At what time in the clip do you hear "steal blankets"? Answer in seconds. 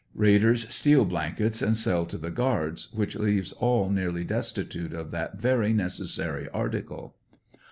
0.73-1.61